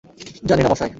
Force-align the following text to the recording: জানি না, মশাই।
জানি 0.45 0.63
না, 0.63 0.69
মশাই। 0.69 0.89